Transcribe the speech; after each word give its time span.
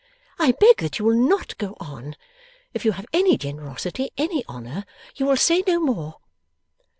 I 0.39 0.53
beg 0.53 0.77
that 0.77 0.97
you 0.97 1.05
will 1.05 1.15
NOT 1.15 1.55
go 1.59 1.77
on. 1.79 2.15
If 2.73 2.85
you 2.85 2.93
have 2.93 3.05
any 3.13 3.37
generosity, 3.37 4.09
any 4.17 4.43
honour, 4.47 4.83
you 5.15 5.27
will 5.27 5.37
say 5.37 5.63
no 5.67 5.79
more. 5.79 6.15